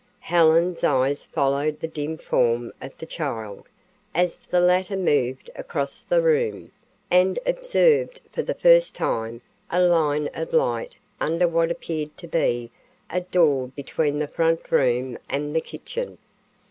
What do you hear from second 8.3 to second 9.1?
for the first